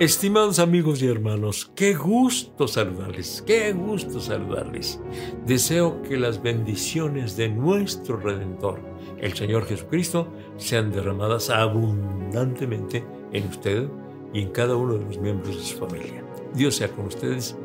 Estimados 0.00 0.58
amigos 0.58 1.00
y 1.02 1.06
hermanos, 1.06 1.70
qué 1.76 1.94
gusto 1.94 2.66
saludarles, 2.66 3.44
qué 3.46 3.72
gusto 3.72 4.18
saludarles. 4.18 4.98
Deseo 5.46 6.02
que 6.02 6.16
las 6.16 6.42
bendiciones 6.42 7.36
de 7.36 7.48
nuestro 7.48 8.16
Redentor, 8.16 8.80
el 9.20 9.34
Señor 9.34 9.66
Jesucristo, 9.66 10.26
sean 10.56 10.90
derramadas 10.90 11.48
abundantemente 11.48 13.04
en 13.32 13.46
usted 13.46 13.88
y 14.32 14.40
en 14.40 14.50
cada 14.50 14.74
uno 14.74 14.94
de 14.94 15.04
los 15.04 15.18
miembros 15.18 15.56
de 15.58 15.62
su 15.62 15.78
familia. 15.78 16.24
Dios 16.54 16.74
sea 16.74 16.88
con 16.88 17.06
ustedes, 17.06 17.56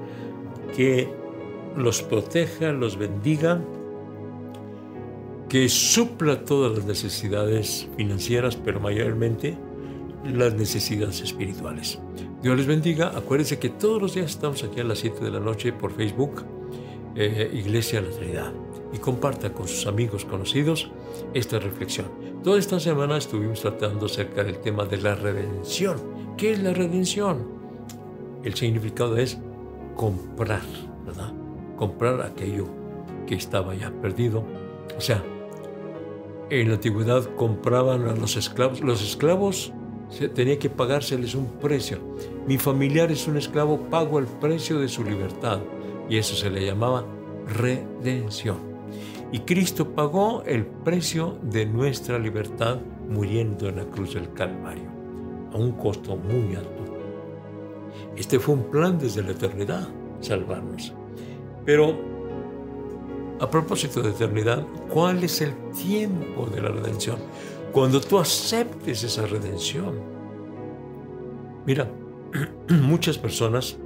que 0.75 1.11
los 1.75 2.03
proteja, 2.03 2.71
los 2.71 2.95
bendiga, 2.95 3.59
que 5.49 5.67
supla 5.67 6.45
todas 6.45 6.77
las 6.77 6.85
necesidades 6.85 7.89
financieras, 7.97 8.55
pero 8.55 8.79
mayormente 8.79 9.57
las 10.23 10.53
necesidades 10.53 11.21
espirituales. 11.21 11.99
Dios 12.41 12.57
les 12.57 12.67
bendiga. 12.67 13.11
Acuérdense 13.15 13.59
que 13.59 13.69
todos 13.69 14.01
los 14.01 14.13
días 14.13 14.31
estamos 14.31 14.63
aquí 14.63 14.79
a 14.79 14.83
las 14.83 14.99
7 14.99 15.23
de 15.23 15.31
la 15.31 15.39
noche 15.39 15.73
por 15.73 15.91
Facebook, 15.91 16.43
eh, 17.15 17.49
Iglesia 17.53 18.01
La 18.01 18.09
Trinidad. 18.09 18.53
Y 18.93 18.97
comparta 18.97 19.53
con 19.53 19.67
sus 19.67 19.85
amigos 19.85 20.25
conocidos 20.25 20.89
esta 21.33 21.59
reflexión. 21.59 22.07
Toda 22.43 22.57
esta 22.57 22.79
semana 22.79 23.17
estuvimos 23.17 23.61
tratando 23.61 24.07
acerca 24.07 24.43
del 24.43 24.59
tema 24.59 24.85
de 24.85 24.97
la 24.97 25.15
redención. 25.15 25.97
¿Qué 26.37 26.53
es 26.53 26.59
la 26.59 26.73
redención? 26.73 27.45
El 28.43 28.55
significado 28.55 29.17
es 29.17 29.37
comprar, 29.95 30.63
¿verdad? 31.05 31.33
Comprar 31.75 32.21
aquello 32.21 32.65
que 33.27 33.35
estaba 33.35 33.75
ya 33.75 33.91
perdido. 33.91 34.43
O 34.97 35.01
sea, 35.01 35.23
en 36.49 36.69
la 36.69 36.75
antigüedad 36.75 37.29
compraban 37.35 38.07
a 38.07 38.15
los 38.15 38.37
esclavos. 38.37 38.81
Los 38.81 39.03
esclavos 39.03 39.73
tenía 40.33 40.57
que 40.57 40.69
pagárseles 40.69 41.35
un 41.35 41.47
precio. 41.59 41.99
Mi 42.47 42.57
familiar 42.57 43.11
es 43.11 43.27
un 43.27 43.37
esclavo, 43.37 43.89
pago 43.89 44.19
el 44.19 44.25
precio 44.25 44.79
de 44.79 44.87
su 44.87 45.03
libertad. 45.03 45.59
Y 46.09 46.17
eso 46.17 46.35
se 46.35 46.49
le 46.49 46.65
llamaba 46.65 47.05
redención. 47.47 48.57
Y 49.31 49.39
Cristo 49.39 49.93
pagó 49.93 50.43
el 50.43 50.65
precio 50.65 51.37
de 51.43 51.65
nuestra 51.65 52.17
libertad 52.17 52.79
muriendo 53.07 53.69
en 53.69 53.77
la 53.77 53.85
cruz 53.85 54.15
del 54.15 54.33
Calvario, 54.33 54.89
a 55.53 55.57
un 55.57 55.73
costo 55.73 56.15
muy 56.15 56.55
alto. 56.55 56.89
Este 58.15 58.39
fue 58.39 58.55
un 58.55 58.63
plan 58.63 58.97
desde 58.97 59.21
la 59.21 59.31
eternidad, 59.31 59.87
salvarnos. 60.19 60.93
Pero, 61.65 61.95
a 63.39 63.49
propósito 63.49 64.01
de 64.01 64.09
eternidad, 64.09 64.65
¿cuál 64.91 65.23
es 65.23 65.41
el 65.41 65.53
tiempo 65.71 66.47
de 66.47 66.61
la 66.61 66.69
redención? 66.69 67.17
Cuando 67.71 68.01
tú 68.01 68.17
aceptes 68.17 69.03
esa 69.03 69.25
redención. 69.25 69.99
Mira, 71.65 71.87
muchas 72.69 73.17
personas 73.17 73.77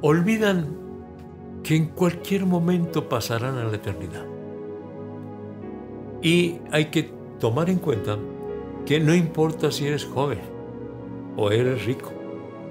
olvidan 0.00 0.76
que 1.62 1.76
en 1.76 1.86
cualquier 1.86 2.44
momento 2.44 3.08
pasarán 3.08 3.56
a 3.56 3.64
la 3.64 3.76
eternidad. 3.76 4.26
Y 6.20 6.60
hay 6.70 6.86
que 6.86 7.10
tomar 7.38 7.70
en 7.70 7.78
cuenta 7.78 8.18
que 8.86 9.00
no 9.00 9.14
importa 9.14 9.70
si 9.70 9.86
eres 9.86 10.04
joven, 10.04 10.40
o 11.36 11.50
eres 11.50 11.84
rico, 11.84 12.12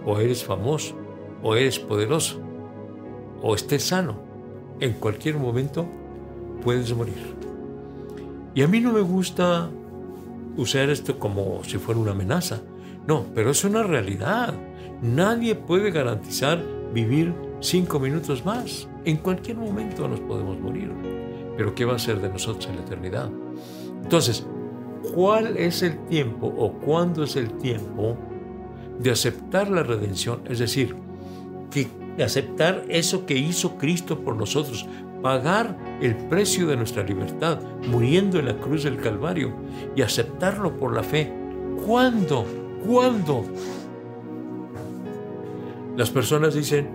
o 0.06 0.20
eres 0.20 0.44
famoso, 0.44 0.96
o 1.42 1.56
eres 1.56 1.80
poderoso, 1.80 2.40
o 3.42 3.56
estés 3.56 3.84
sano, 3.84 4.16
en 4.80 4.94
cualquier 4.94 5.38
momento 5.38 5.86
puedes 6.64 6.96
morir. 6.96 7.51
Y 8.54 8.62
a 8.62 8.68
mí 8.68 8.80
no 8.80 8.92
me 8.92 9.02
gusta 9.02 9.70
usar 10.58 10.90
esto 10.90 11.18
como 11.18 11.64
si 11.64 11.78
fuera 11.78 12.00
una 12.00 12.12
amenaza. 12.12 12.62
No, 13.08 13.26
pero 13.34 13.52
es 13.52 13.64
una 13.64 13.84
realidad. 13.84 14.54
Nadie 15.02 15.56
puede 15.56 15.92
garantizar 15.92 16.64
vivir 16.94 17.34
cinco 17.60 18.00
minutos 18.00 18.46
más. 18.46 18.88
En 19.06 19.18
cualquier 19.18 19.58
momento 19.58 20.08
nos 20.08 20.20
podemos 20.20 20.60
morir. 20.60 20.92
Pero 21.58 21.74
¿qué 21.74 21.86
va 21.86 21.96
a 21.96 22.00
ser 22.00 22.22
de 22.22 22.30
nosotros 22.30 22.68
en 22.68 22.76
la 22.76 22.82
eternidad? 22.82 23.30
Entonces, 24.04 24.46
¿cuál 25.14 25.58
es 25.58 25.82
el 25.82 25.98
tiempo 26.06 26.48
o 26.48 26.74
cuándo 26.74 27.24
es 27.24 27.36
el 27.36 27.58
tiempo 27.58 28.18
de 29.00 29.12
aceptar 29.12 29.70
la 29.70 29.84
redención? 29.84 30.42
Es 30.50 30.60
decir, 30.60 30.96
que 31.70 31.88
aceptar 32.24 32.86
eso 32.90 33.26
que 33.26 33.38
hizo 33.38 33.78
Cristo 33.78 34.20
por 34.20 34.36
nosotros, 34.36 34.86
pagar 35.22 35.78
el 36.02 36.16
precio 36.16 36.68
de 36.68 36.78
nuestra 36.78 37.04
libertad, 37.04 37.60
muriendo 37.88 38.40
en 38.40 38.46
la 38.46 38.58
cruz 38.58 38.84
del 38.84 38.98
Calvario 38.98 39.54
y 39.96 40.02
aceptarlo 40.02 40.78
por 40.78 40.94
la 40.94 41.04
fe. 41.04 41.32
¿Cuándo? 41.86 42.46
¿Cuándo? 42.86 43.46
Las 45.96 46.10
personas 46.10 46.54
dicen, 46.54 46.90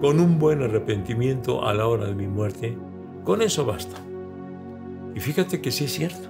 con 0.00 0.18
un 0.18 0.38
buen 0.38 0.62
arrepentimiento 0.62 1.66
a 1.66 1.74
la 1.74 1.86
hora 1.86 2.06
de 2.06 2.14
mi 2.14 2.26
muerte, 2.26 2.76
con 3.24 3.42
eso 3.42 3.64
basta. 3.66 3.96
Y 5.14 5.20
fíjate 5.20 5.60
que 5.60 5.70
sí 5.70 5.84
es 5.84 5.92
cierto, 5.92 6.28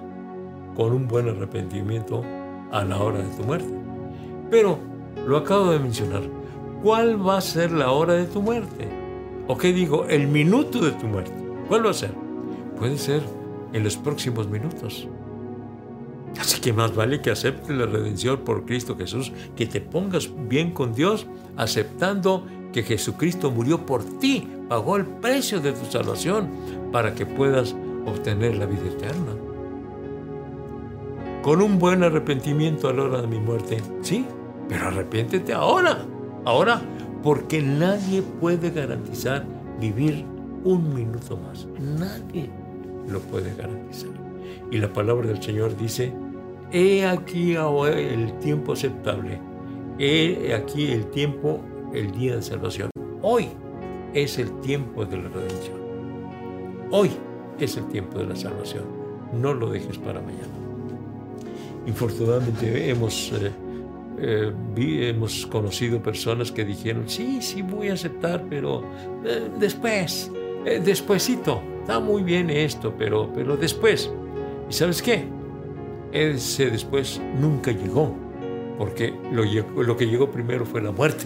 con 0.75 0.91
un 0.91 1.07
buen 1.07 1.29
arrepentimiento 1.29 2.23
a 2.71 2.83
la 2.83 2.97
hora 2.97 3.19
de 3.19 3.29
tu 3.35 3.43
muerte. 3.43 3.73
Pero, 4.49 4.77
lo 5.25 5.37
acabo 5.37 5.71
de 5.71 5.79
mencionar, 5.79 6.23
¿cuál 6.83 7.25
va 7.25 7.37
a 7.37 7.41
ser 7.41 7.71
la 7.71 7.91
hora 7.91 8.13
de 8.13 8.25
tu 8.25 8.41
muerte? 8.41 8.89
¿O 9.47 9.57
qué 9.57 9.73
digo? 9.73 10.05
El 10.07 10.27
minuto 10.27 10.79
de 10.79 10.91
tu 10.91 11.07
muerte. 11.07 11.33
¿Cuál 11.67 11.85
va 11.85 11.91
a 11.91 11.93
ser? 11.93 12.11
Puede 12.77 12.97
ser 12.97 13.21
en 13.73 13.83
los 13.83 13.97
próximos 13.97 14.47
minutos. 14.47 15.07
Así 16.39 16.61
que 16.61 16.73
más 16.73 16.95
vale 16.95 17.21
que 17.21 17.31
aceptes 17.31 17.75
la 17.75 17.85
redención 17.85 18.39
por 18.39 18.65
Cristo 18.65 18.95
Jesús, 18.97 19.31
que 19.55 19.65
te 19.65 19.81
pongas 19.81 20.29
bien 20.47 20.71
con 20.71 20.93
Dios, 20.93 21.27
aceptando 21.57 22.45
que 22.71 22.83
Jesucristo 22.83 23.51
murió 23.51 23.85
por 23.85 24.03
ti, 24.19 24.47
pagó 24.69 24.95
el 24.95 25.05
precio 25.05 25.59
de 25.59 25.73
tu 25.73 25.85
salvación 25.85 26.49
para 26.91 27.13
que 27.13 27.25
puedas 27.25 27.75
obtener 28.05 28.55
la 28.55 28.65
vida 28.65 28.87
eterna. 28.87 29.33
Con 31.43 31.61
un 31.61 31.79
buen 31.79 32.03
arrepentimiento 32.03 32.87
a 32.87 32.93
la 32.93 33.03
hora 33.03 33.21
de 33.21 33.27
mi 33.27 33.39
muerte, 33.39 33.81
sí, 34.01 34.25
pero 34.69 34.87
arrepiéntete 34.87 35.53
ahora, 35.53 36.05
ahora, 36.45 36.81
porque 37.23 37.61
nadie 37.61 38.21
puede 38.21 38.71
garantizar 38.71 39.45
vivir 39.79 40.25
un 40.63 40.93
minuto 40.93 41.37
más. 41.37 41.67
Nadie 41.99 42.49
lo 43.07 43.19
puede 43.19 43.53
garantizar. 43.55 44.09
Y 44.71 44.77
la 44.77 44.91
palabra 44.91 45.27
del 45.27 45.41
Señor 45.41 45.75
dice, 45.77 46.13
he 46.71 47.05
aquí 47.05 47.55
el 47.55 48.39
tiempo 48.39 48.73
aceptable, 48.73 49.39
he 49.99 50.53
aquí 50.53 50.91
el 50.91 51.07
tiempo, 51.07 51.61
el 51.93 52.11
día 52.11 52.35
de 52.35 52.41
salvación. 52.41 52.89
Hoy 53.21 53.47
es 54.13 54.39
el 54.39 54.51
tiempo 54.61 55.05
de 55.05 55.17
la 55.17 55.29
redención. 55.29 55.77
Hoy 56.91 57.11
es 57.59 57.77
el 57.77 57.87
tiempo 57.87 58.19
de 58.19 58.25
la 58.25 58.35
salvación. 58.35 58.83
No 59.33 59.53
lo 59.53 59.69
dejes 59.69 59.97
para 59.97 60.21
mañana. 60.21 60.47
Infortunadamente 61.85 62.89
hemos... 62.89 63.31
Eh, 63.33 63.51
eh, 64.23 64.53
hemos 65.09 65.47
conocido 65.47 66.01
personas 66.01 66.51
que 66.51 66.63
dijeron, 66.63 67.09
sí, 67.09 67.41
sí, 67.41 67.63
voy 67.63 67.89
a 67.89 67.93
aceptar, 67.93 68.45
pero 68.47 68.83
eh, 69.25 69.49
después, 69.59 70.31
eh, 70.65 70.79
despuésito, 70.83 71.61
está 71.79 71.99
muy 71.99 72.21
bien 72.21 72.49
esto, 72.49 72.93
pero, 72.97 73.31
pero 73.33 73.57
después. 73.57 74.11
¿Y 74.69 74.73
sabes 74.73 75.01
qué? 75.01 75.25
Ese 76.11 76.69
después 76.69 77.19
nunca 77.39 77.71
llegó, 77.71 78.15
porque 78.77 79.13
lo, 79.31 79.43
lo 79.81 79.97
que 79.97 80.05
llegó 80.05 80.29
primero 80.29 80.65
fue 80.65 80.81
la 80.81 80.91
muerte. 80.91 81.25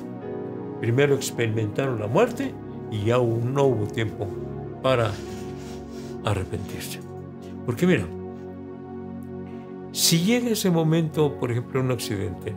Primero 0.80 1.16
experimentaron 1.16 2.00
la 2.00 2.08
muerte 2.08 2.54
y 2.92 3.06
ya 3.06 3.18
no 3.18 3.64
hubo 3.64 3.88
tiempo 3.88 4.28
para 4.82 5.12
arrepentirse. 6.24 7.00
Porque 7.66 7.88
mira, 7.88 8.06
si 9.92 10.20
llega 10.20 10.50
ese 10.50 10.70
momento, 10.70 11.38
por 11.40 11.52
ejemplo, 11.52 11.82
un 11.82 11.92
accidente, 11.92 12.54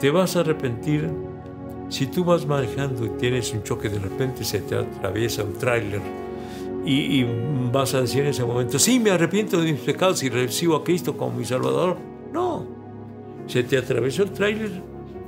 te 0.00 0.10
vas 0.10 0.36
a 0.36 0.40
arrepentir 0.40 1.10
si 1.88 2.06
tú 2.06 2.24
vas 2.24 2.46
manejando 2.46 3.06
y 3.06 3.10
tienes 3.10 3.52
un 3.52 3.62
choque 3.62 3.88
de 3.88 3.98
repente 3.98 4.44
se 4.44 4.60
te 4.60 4.74
atraviesa 4.76 5.44
un 5.44 5.54
tráiler 5.54 6.00
y, 6.86 7.24
vas 7.72 7.94
a 7.94 8.00
decir 8.00 8.22
en 8.22 8.28
ese 8.28 8.44
momento, 8.44 8.78
sí, 8.78 9.00
me 9.00 9.10
arrepiento 9.10 9.60
de 9.60 9.72
mis 9.72 9.80
pecados 9.80 10.22
y 10.22 10.28
recibo 10.28 10.76
a 10.76 10.84
Cristo 10.84 11.16
como 11.16 11.36
mi 11.36 11.44
Salvador. 11.44 11.96
No, 12.32 12.64
se 13.46 13.64
te 13.64 13.76
atravesó 13.76 14.22
el 14.22 14.30
tráiler 14.30 14.70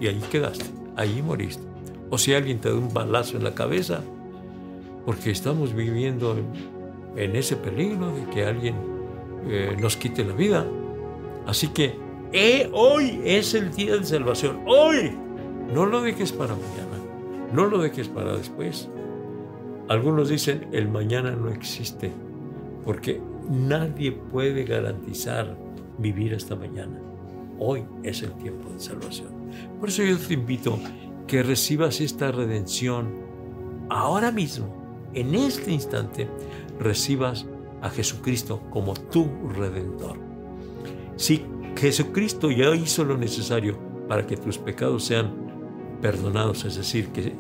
y 0.00 0.06
ahí 0.06 0.20
quedaste, 0.30 0.66
ahí 0.96 1.20
moriste. 1.20 1.62
O 2.10 2.16
si 2.16 2.32
alguien 2.32 2.60
te 2.60 2.68
da 2.68 2.76
un 2.76 2.94
balazo 2.94 3.36
en 3.36 3.44
la 3.44 3.54
cabeza, 3.54 4.02
porque 5.04 5.30
estamos 5.30 5.74
viviendo 5.74 6.36
en, 7.16 7.34
ese 7.34 7.56
peligro 7.56 8.14
de 8.14 8.24
que 8.32 8.44
alguien 8.46 8.76
eh, 9.48 9.76
nos 9.80 9.96
quite 9.96 10.24
la 10.24 10.34
vida. 10.34 10.64
Así 11.44 11.68
que 11.68 11.96
eh, 12.32 12.68
hoy 12.72 13.20
es 13.24 13.54
el 13.54 13.72
día 13.72 13.96
de 13.96 14.04
salvación. 14.04 14.60
Hoy. 14.66 15.12
No 15.72 15.84
lo 15.84 16.00
dejes 16.00 16.32
para 16.32 16.54
mañana. 16.54 16.98
No 17.52 17.66
lo 17.66 17.78
dejes 17.78 18.08
para 18.08 18.36
después. 18.36 18.88
Algunos 19.88 20.28
dicen, 20.28 20.68
el 20.72 20.88
mañana 20.88 21.32
no 21.32 21.50
existe. 21.50 22.12
Porque 22.84 23.20
nadie 23.50 24.12
puede 24.12 24.64
garantizar 24.64 25.56
vivir 25.98 26.34
hasta 26.34 26.56
mañana. 26.56 27.00
Hoy 27.58 27.84
es 28.02 28.22
el 28.22 28.32
tiempo 28.32 28.70
de 28.70 28.80
salvación. 28.80 29.28
Por 29.80 29.88
eso 29.88 30.02
yo 30.02 30.16
te 30.18 30.34
invito 30.34 30.78
que 31.26 31.42
recibas 31.42 32.00
esta 32.00 32.30
redención 32.30 33.14
ahora 33.90 34.30
mismo, 34.30 34.74
en 35.14 35.34
este 35.34 35.72
instante, 35.72 36.28
recibas 36.78 37.46
a 37.82 37.90
Jesucristo 37.90 38.62
como 38.70 38.94
tu 38.94 39.28
redentor. 39.56 40.16
Si 41.16 41.44
Jesucristo 41.78 42.50
ya 42.50 42.74
hizo 42.74 43.04
lo 43.04 43.16
necesario 43.16 43.78
para 44.08 44.26
que 44.26 44.36
tus 44.36 44.58
pecados 44.58 45.04
sean 45.04 45.32
perdonados, 46.02 46.64
es 46.64 46.74
decir, 46.74 47.08
que 47.08 47.32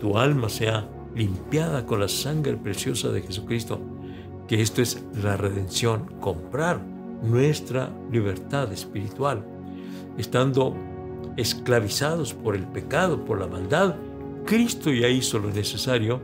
tu 0.00 0.18
alma 0.18 0.48
sea 0.48 0.88
limpiada 1.14 1.86
con 1.86 2.00
la 2.00 2.08
sangre 2.08 2.56
preciosa 2.56 3.10
de 3.10 3.22
Jesucristo, 3.22 3.80
que 4.48 4.60
esto 4.60 4.82
es 4.82 5.04
la 5.22 5.36
redención, 5.36 6.06
comprar 6.20 6.84
nuestra 7.22 7.90
libertad 8.10 8.72
espiritual, 8.72 9.46
estando 10.18 10.74
esclavizados 11.36 12.34
por 12.34 12.56
el 12.56 12.66
pecado, 12.66 13.24
por 13.24 13.38
la 13.38 13.46
maldad, 13.46 13.94
Cristo 14.44 14.92
ya 14.92 15.08
hizo 15.08 15.38
lo 15.38 15.50
necesario 15.50 16.20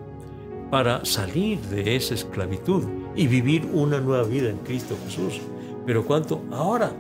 para 0.73 1.05
salir 1.05 1.61
de 1.61 1.95
esa 1.95 2.15
esclavitud 2.15 2.83
y 3.15 3.29
vivir 3.29 3.69
una 3.73 4.01
nueva 4.01 4.25
vida 4.25 4.51
en 4.51 4.59
Cristo 4.59 4.97
Jesús. 5.07 5.41
Pero 5.87 6.05
¿cuánto? 6.05 6.43
Ahora, 6.53 6.93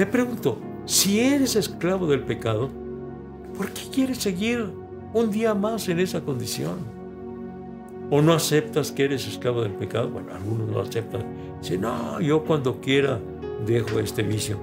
te 0.00 0.06
pregunto, 0.06 0.56
si 0.86 1.20
eres 1.20 1.56
esclavo 1.56 2.06
del 2.06 2.22
pecado, 2.22 2.70
¿por 3.54 3.68
qué 3.68 3.82
quieres 3.92 4.16
seguir 4.16 4.64
un 5.12 5.30
día 5.30 5.52
más 5.52 5.90
en 5.90 6.00
esa 6.00 6.22
condición? 6.22 6.78
¿O 8.08 8.22
no 8.22 8.32
aceptas 8.32 8.92
que 8.92 9.04
eres 9.04 9.28
esclavo 9.28 9.60
del 9.60 9.74
pecado? 9.74 10.08
Bueno, 10.08 10.32
algunos 10.32 10.68
no 10.70 10.80
aceptan. 10.80 11.22
Dicen, 11.60 11.82
no, 11.82 12.18
yo 12.18 12.42
cuando 12.44 12.80
quiera 12.80 13.20
dejo 13.66 14.00
este 14.00 14.22
vicio. 14.22 14.58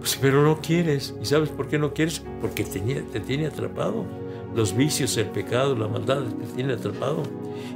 Pues, 0.00 0.18
pero 0.20 0.42
no 0.42 0.60
quieres. 0.60 1.14
¿Y 1.22 1.24
sabes 1.24 1.50
por 1.50 1.68
qué 1.68 1.78
no 1.78 1.94
quieres? 1.94 2.24
Porque 2.40 2.64
te 2.64 3.20
tiene 3.20 3.46
atrapado. 3.46 4.04
Los 4.54 4.76
vicios, 4.76 5.16
el 5.16 5.26
pecado, 5.26 5.74
la 5.74 5.88
maldad 5.88 6.22
te 6.22 6.46
tiene 6.54 6.74
atrapado. 6.74 7.22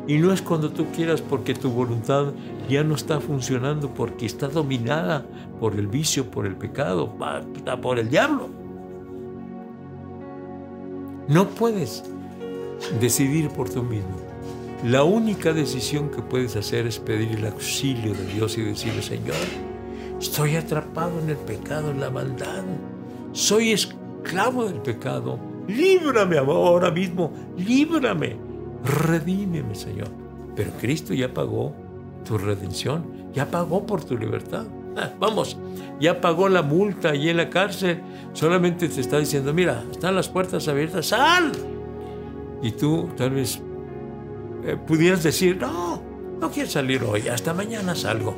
Y 0.07 0.19
no 0.19 0.33
es 0.33 0.41
cuando 0.41 0.71
tú 0.71 0.87
quieras 0.95 1.21
porque 1.21 1.55
tu 1.55 1.71
voluntad 1.71 2.33
ya 2.69 2.85
no 2.85 2.95
está 2.95 3.21
funcionando, 3.21 3.93
porque 3.93 4.27
está 4.27 4.49
dominada 4.49 5.27
por 5.61 5.75
el 5.75 5.87
vicio, 5.87 6.31
por 6.31 6.47
el 6.47 6.57
pecado, 6.57 7.13
por 7.83 7.99
el 7.99 8.09
diablo. 8.09 8.49
No 11.29 11.49
puedes 11.49 12.05
decidir 13.01 13.51
por 13.51 13.69
tú 13.69 13.83
mismo. 13.83 14.17
La 14.85 15.03
única 15.03 15.53
decisión 15.53 16.09
que 16.09 16.23
puedes 16.23 16.55
hacer 16.55 16.87
es 16.87 17.01
pedir 17.01 17.33
el 17.33 17.47
auxilio 17.47 18.15
de 18.15 18.25
Dios 18.27 18.57
y 18.57 18.63
decirle, 18.63 19.03
Señor, 19.03 19.35
estoy 20.21 20.55
atrapado 20.55 21.19
en 21.21 21.31
el 21.31 21.37
pecado, 21.37 21.91
en 21.91 22.01
la 22.01 22.11
maldad. 22.11 22.63
Soy 23.33 23.73
esclavo 23.73 24.65
del 24.67 24.81
pecado. 24.81 25.39
Líbrame 25.69 26.39
ahora 26.39 26.91
mismo, 26.91 27.33
líbrame. 27.57 28.37
Redímeme, 28.85 29.75
Señor. 29.75 30.09
Pero 30.57 30.73
Cristo 30.81 31.15
ya 31.15 31.33
pagó 31.33 31.75
tu 32.27 32.39
redención, 32.39 33.31
ya 33.33 33.47
pagó 33.47 33.87
por 33.87 34.03
tu 34.03 34.17
libertad. 34.17 34.67
Ah, 34.97 35.11
vamos, 35.21 35.57
ya 36.01 36.21
pagó 36.21 36.49
la 36.49 36.63
multa 36.63 37.15
y 37.15 37.29
en 37.29 37.37
la 37.37 37.51
cárcel. 37.51 38.01
Solamente 38.33 38.89
te 38.89 39.01
está 39.01 39.19
diciendo, 39.19 39.55
mira, 39.55 39.85
están 39.93 40.17
las 40.17 40.29
puertas 40.29 40.67
abiertas, 40.67 41.07
sal. 41.07 41.53
Y 42.63 42.73
tú 42.73 43.11
tal 43.17 43.31
vez 43.31 43.61
eh, 44.65 44.77
pudieras 44.87 45.23
decir, 45.23 45.59
no, 45.61 46.03
no 46.41 46.51
quiero 46.51 46.69
salir 46.69 47.05
hoy, 47.05 47.29
hasta 47.29 47.55
mañana 47.55 47.95
salgo. 47.95 48.35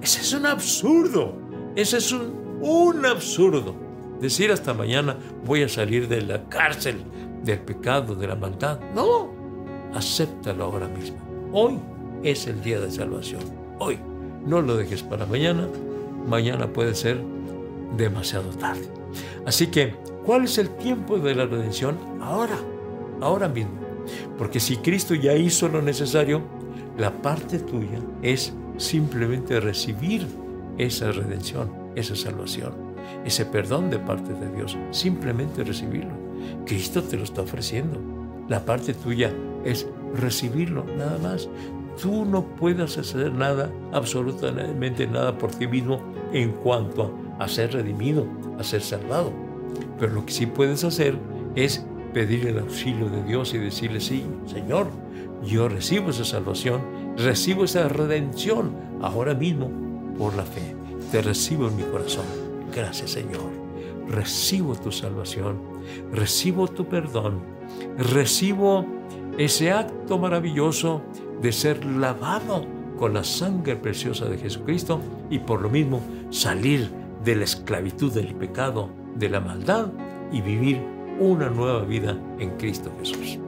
Ese 0.00 0.20
es 0.20 0.32
un 0.32 0.46
absurdo, 0.46 1.34
ese 1.74 1.96
es 1.96 2.12
un, 2.12 2.60
un 2.60 3.04
absurdo. 3.04 3.87
Decir 4.20 4.50
hasta 4.50 4.74
mañana 4.74 5.16
voy 5.44 5.62
a 5.62 5.68
salir 5.68 6.08
de 6.08 6.22
la 6.22 6.48
cárcel 6.48 6.96
del 7.44 7.60
pecado, 7.60 8.14
de 8.14 8.26
la 8.26 8.34
maldad. 8.34 8.80
No, 8.94 9.30
acéptalo 9.94 10.64
ahora 10.64 10.88
mismo. 10.88 11.18
Hoy 11.52 11.78
es 12.22 12.46
el 12.46 12.62
día 12.62 12.80
de 12.80 12.90
salvación. 12.90 13.42
Hoy. 13.78 13.98
No 14.44 14.62
lo 14.62 14.76
dejes 14.76 15.02
para 15.02 15.26
mañana. 15.26 15.68
Mañana 16.26 16.72
puede 16.72 16.94
ser 16.94 17.20
demasiado 17.96 18.48
tarde. 18.50 18.88
Así 19.44 19.66
que, 19.66 19.94
¿cuál 20.24 20.44
es 20.44 20.58
el 20.58 20.70
tiempo 20.76 21.18
de 21.18 21.34
la 21.34 21.46
redención? 21.46 21.98
Ahora, 22.20 22.58
ahora 23.20 23.48
mismo. 23.48 23.78
Porque 24.38 24.60
si 24.60 24.76
Cristo 24.76 25.14
ya 25.14 25.34
hizo 25.34 25.68
lo 25.68 25.82
necesario, 25.82 26.42
la 26.96 27.12
parte 27.22 27.58
tuya 27.58 28.00
es 28.22 28.54
simplemente 28.78 29.60
recibir 29.60 30.26
esa 30.78 31.12
redención, 31.12 31.70
esa 31.94 32.16
salvación, 32.16 32.72
ese 33.24 33.44
perdón 33.46 33.90
de 33.90 33.98
parte 33.98 34.32
de 34.32 34.50
Dios. 34.54 34.76
Simplemente 34.90 35.64
recibirlo. 35.64 36.12
Cristo 36.66 37.02
te 37.02 37.16
lo 37.16 37.24
está 37.24 37.42
ofreciendo. 37.42 37.98
La 38.48 38.64
parte 38.64 38.94
tuya 38.94 39.32
es 39.64 39.86
recibirlo, 40.14 40.84
nada 40.96 41.18
más. 41.18 41.48
Tú 42.00 42.24
no 42.24 42.44
puedes 42.44 42.96
hacer 42.96 43.32
nada, 43.32 43.70
absolutamente 43.92 45.06
nada 45.06 45.36
por 45.36 45.50
ti 45.50 45.66
mismo 45.66 46.00
en 46.32 46.52
cuanto 46.52 47.12
a, 47.38 47.48
ser 47.48 47.72
redimido, 47.72 48.26
a 48.58 48.62
ser 48.62 48.82
salvado. 48.82 49.32
Pero 49.98 50.12
lo 50.12 50.24
que 50.24 50.32
sí 50.32 50.46
puedes 50.46 50.84
hacer 50.84 51.18
es 51.56 51.84
pedir 52.14 52.46
el 52.46 52.58
auxilio 52.58 53.08
de 53.08 53.22
Dios 53.24 53.52
y 53.52 53.58
decirle, 53.58 54.00
sí, 54.00 54.24
Señor, 54.46 54.88
yo 55.44 55.68
recibo 55.68 56.10
esa 56.10 56.24
salvación, 56.24 56.80
recibo 57.16 57.64
esa 57.64 57.88
redención 57.88 58.72
ahora 59.02 59.34
mismo 59.34 59.70
por 60.16 60.34
la 60.34 60.44
fe. 60.44 60.74
Te 61.10 61.22
recibo 61.22 61.68
en 61.68 61.76
mi 61.76 61.82
corazón. 61.82 62.47
Gracias, 62.74 63.10
Señor. 63.12 63.50
Recibo 64.08 64.74
tu 64.74 64.90
salvación, 64.90 65.58
recibo 66.12 66.66
tu 66.66 66.88
perdón, 66.88 67.40
recibo 67.98 68.86
ese 69.36 69.70
acto 69.70 70.18
maravilloso 70.18 71.02
de 71.42 71.52
ser 71.52 71.84
lavado 71.84 72.66
con 72.98 73.14
la 73.14 73.22
sangre 73.22 73.76
preciosa 73.76 74.26
de 74.26 74.38
Jesucristo 74.38 75.00
y 75.30 75.38
por 75.38 75.60
lo 75.60 75.68
mismo 75.70 76.00
salir 76.30 76.90
de 77.22 77.36
la 77.36 77.44
esclavitud 77.44 78.12
del 78.12 78.34
pecado, 78.34 78.90
de 79.14 79.28
la 79.28 79.40
maldad 79.40 79.92
y 80.32 80.40
vivir 80.40 80.80
una 81.20 81.50
nueva 81.50 81.82
vida 81.84 82.18
en 82.38 82.56
Cristo 82.56 82.90
Jesús. 82.98 83.38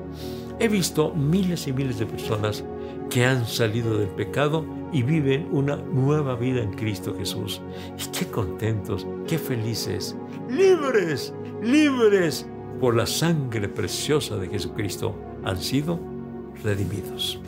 He 0.58 0.68
visto 0.68 1.14
miles 1.14 1.66
y 1.66 1.72
miles 1.72 1.98
de 1.98 2.06
personas 2.06 2.64
que 3.08 3.24
han 3.24 3.46
salido 3.46 3.96
del 3.96 4.08
pecado 4.08 4.64
y 4.92 5.02
viven 5.02 5.48
una 5.52 5.76
nueva 5.76 6.34
vida 6.34 6.62
en 6.62 6.72
Cristo 6.72 7.14
Jesús. 7.16 7.60
Y 7.98 8.10
qué 8.10 8.26
contentos, 8.26 9.06
qué 9.26 9.38
felices, 9.38 10.16
libres, 10.48 11.32
libres 11.62 12.46
por 12.80 12.96
la 12.96 13.06
sangre 13.06 13.68
preciosa 13.68 14.36
de 14.36 14.48
Jesucristo 14.48 15.14
han 15.44 15.58
sido 15.58 15.98
redimidos. 16.62 17.40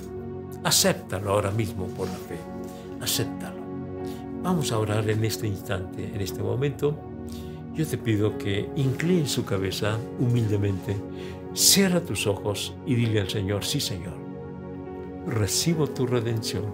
Acéptalo 0.64 1.30
ahora 1.30 1.50
mismo 1.50 1.86
por 1.88 2.08
la 2.08 2.14
fe. 2.14 2.38
Acéptalo. 3.00 3.60
Vamos 4.42 4.72
a 4.72 4.78
orar 4.78 5.08
en 5.08 5.24
este 5.24 5.46
instante, 5.46 6.10
en 6.14 6.20
este 6.20 6.42
momento 6.42 6.96
yo 7.74 7.86
te 7.86 7.96
pido 7.96 8.36
que 8.36 8.68
incline 8.76 9.26
su 9.26 9.46
cabeza 9.46 9.98
humildemente, 10.18 10.94
cierra 11.54 12.00
tus 12.00 12.26
ojos 12.26 12.74
y 12.84 12.94
dile 12.94 13.20
al 13.20 13.30
Señor, 13.30 13.64
sí 13.64 13.80
Señor, 13.80 14.12
recibo 15.26 15.86
tu 15.86 16.06
redención, 16.06 16.64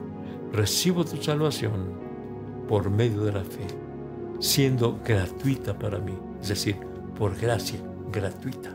recibo 0.52 1.04
tu 1.04 1.22
salvación 1.22 1.92
por 2.68 2.90
medio 2.90 3.22
de 3.22 3.32
la 3.32 3.44
fe, 3.44 3.66
siendo 4.38 5.00
gratuita 5.04 5.78
para 5.78 5.98
mí, 5.98 6.14
es 6.40 6.48
decir, 6.48 6.76
por 7.16 7.36
gracia 7.38 7.80
gratuita. 8.12 8.70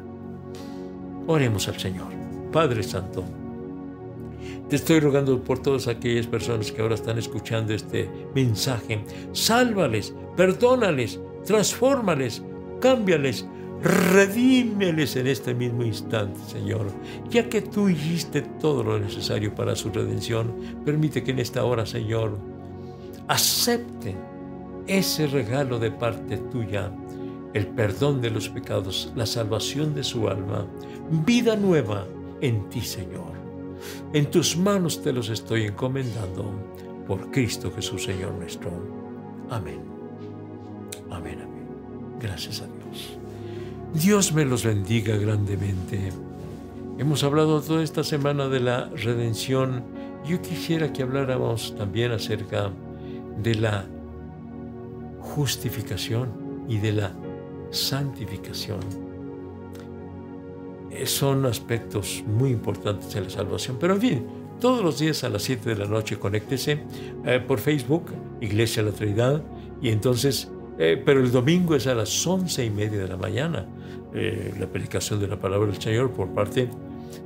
Oremos 1.27 1.67
al 1.67 1.79
Señor. 1.79 2.07
Padre 2.51 2.83
Santo, 2.83 3.23
te 4.69 4.75
estoy 4.75 4.99
rogando 4.99 5.41
por 5.43 5.59
todas 5.59 5.87
aquellas 5.87 6.27
personas 6.27 6.71
que 6.71 6.81
ahora 6.81 6.95
están 6.95 7.17
escuchando 7.17 7.73
este 7.73 8.09
mensaje. 8.35 9.03
Sálvales, 9.31 10.13
perdónales, 10.35 11.19
transfórmales, 11.45 12.43
cámbiales, 12.79 13.47
redímeles 13.83 15.15
en 15.17 15.27
este 15.27 15.53
mismo 15.53 15.83
instante, 15.83 16.39
Señor. 16.47 16.87
Ya 17.29 17.49
que 17.49 17.61
tú 17.61 17.89
hiciste 17.89 18.41
todo 18.41 18.83
lo 18.83 18.97
necesario 18.97 19.53
para 19.53 19.75
su 19.75 19.89
redención, 19.89 20.53
permite 20.85 21.23
que 21.23 21.31
en 21.31 21.39
esta 21.39 21.65
hora, 21.65 21.85
Señor, 21.85 22.37
acepten 23.27 24.17
ese 24.87 25.27
regalo 25.27 25.79
de 25.79 25.91
parte 25.91 26.37
tuya, 26.37 26.91
el 27.53 27.67
perdón 27.67 28.21
de 28.21 28.31
los 28.31 28.49
pecados, 28.49 29.11
la 29.15 29.25
salvación 29.25 29.93
de 29.93 30.03
su 30.03 30.27
alma, 30.29 30.65
vida 31.25 31.55
nueva 31.55 32.07
en 32.41 32.69
ti, 32.69 32.81
Señor. 32.81 33.33
En 34.13 34.31
tus 34.31 34.55
manos 34.57 35.01
te 35.01 35.11
los 35.11 35.29
estoy 35.29 35.65
encomendando 35.65 36.45
por 37.05 37.31
Cristo 37.31 37.71
Jesús, 37.75 38.03
Señor 38.03 38.33
nuestro. 38.33 38.71
Amén. 39.49 39.81
Amén, 41.11 41.39
amén. 41.41 41.67
Gracias 42.19 42.61
a 42.61 42.67
Dios. 42.67 43.22
Dios 43.93 44.33
me 44.33 44.43
los 44.43 44.65
bendiga 44.65 45.15
grandemente. 45.17 46.11
Hemos 46.97 47.23
hablado 47.23 47.61
toda 47.61 47.83
esta 47.83 48.03
semana 48.03 48.47
de 48.47 48.59
la 48.59 48.89
redención. 48.89 49.83
Yo 50.25 50.41
quisiera 50.41 50.91
que 50.91 51.03
habláramos 51.03 51.75
también 51.77 52.11
acerca 52.11 52.71
de 53.41 53.55
la 53.55 53.85
justificación 55.19 56.31
y 56.67 56.79
de 56.79 56.91
la 56.93 57.15
santificación. 57.69 58.79
Eh, 60.89 61.05
son 61.05 61.45
aspectos 61.45 62.23
muy 62.25 62.49
importantes 62.49 63.13
de 63.13 63.21
la 63.21 63.29
salvación. 63.29 63.77
Pero 63.79 63.93
en 63.93 64.01
fin, 64.01 64.27
todos 64.59 64.83
los 64.83 64.97
días 64.97 65.23
a 65.23 65.29
las 65.29 65.43
7 65.43 65.69
de 65.69 65.75
la 65.75 65.85
noche 65.85 66.17
conéctese 66.17 66.83
eh, 67.25 67.39
por 67.39 67.59
Facebook, 67.59 68.05
Iglesia 68.41 68.81
la 68.81 68.91
Trinidad, 68.91 69.43
y 69.81 69.89
entonces, 69.89 70.49
eh, 70.77 71.01
pero 71.03 71.19
el 71.19 71.31
domingo 71.31 71.75
es 71.75 71.87
a 71.87 71.95
las 71.95 72.25
once 72.25 72.65
y 72.65 72.69
media 72.69 72.99
de 72.99 73.07
la 73.07 73.17
mañana, 73.17 73.65
la 74.59 74.67
predicación 74.67 75.19
de 75.19 75.27
la 75.27 75.39
palabra 75.39 75.71
del 75.71 75.81
Señor 75.81 76.11
por 76.11 76.29
parte 76.35 76.69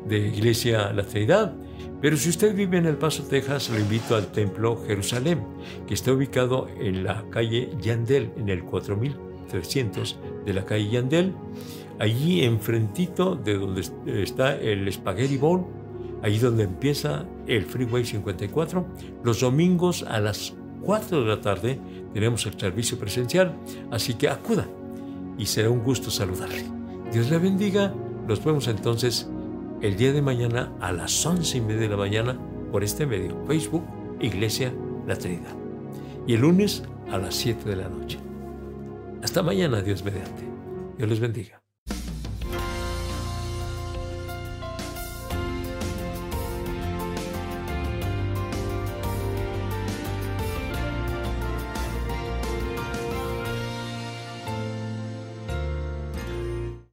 de 0.08 0.18
Iglesia 0.20 0.92
La 0.94 1.04
Trinidad. 1.04 1.54
Pero 2.02 2.16
si 2.16 2.30
usted 2.30 2.56
vive 2.56 2.78
en 2.78 2.86
El 2.86 2.98
Paso, 2.98 3.24
Texas, 3.24 3.70
lo 3.70 3.80
invito 3.80 4.16
al 4.16 4.28
Templo 4.28 4.84
Jerusalén, 4.86 5.42
que 5.88 5.96
está 5.96 6.12
ubicado 6.12 6.68
en 6.80 7.04
la 7.04 7.26
calle 7.32 7.70
Yandel, 7.82 8.32
en 8.38 8.50
el 8.50 8.64
4300 8.64 10.20
de 10.46 10.54
la 10.54 10.64
calle 10.64 10.90
Yandel, 10.90 11.34
allí 12.00 12.44
enfrentito 12.44 13.36
de 13.36 13.56
donde 13.56 13.82
está 14.22 14.56
el 14.56 14.92
Spaghetti 14.92 15.38
Bowl, 15.38 15.66
allí 16.22 16.38
donde 16.38 16.64
empieza 16.64 17.26
el 17.48 17.66
Freeway 17.66 18.06
54. 18.06 18.86
Los 19.24 19.42
domingos 19.42 20.04
a 20.04 20.20
las 20.20 20.56
4 20.82 21.22
de 21.22 21.28
la 21.28 21.42
tarde 21.42 21.80
tenemos 22.14 22.46
el 22.46 22.60
servicio 22.60 22.98
presencial, 22.98 23.54
así 23.92 24.14
que 24.14 24.30
acuda 24.30 24.68
y 25.38 25.46
será 25.46 25.70
un 25.70 25.84
gusto 25.84 26.10
saludarle. 26.10 26.66
Dios 27.12 27.30
le 27.30 27.38
bendiga. 27.38 27.94
Nos 28.28 28.44
vemos 28.44 28.68
entonces 28.68 29.30
el 29.82 29.96
día 29.96 30.12
de 30.12 30.22
mañana 30.22 30.74
a 30.82 30.92
las 30.92 31.26
once 31.26 31.58
y 31.58 31.62
media 31.62 31.82
de 31.82 31.90
la 31.90 31.98
mañana 31.98 32.38
por 32.72 32.84
este 32.84 33.06
medio, 33.06 33.38
Facebook, 33.46 33.84
Iglesia 34.20 34.74
La 35.06 35.16
Trinidad. 35.16 35.56
Y 36.26 36.34
el 36.34 36.42
lunes 36.42 36.84
a 37.10 37.18
las 37.18 37.36
7 37.36 37.70
de 37.70 37.76
la 37.78 37.88
noche. 37.88 38.20
Hasta 39.24 39.42
mañana, 39.42 39.82
Dios 39.82 40.04
mediante. 40.04 40.44
Dios 40.98 41.10
les 41.10 41.20
bendiga. 41.20 41.67